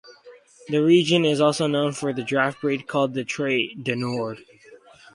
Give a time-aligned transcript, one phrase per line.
[0.69, 4.39] The region is also known for the draft breed called the trait du Nord.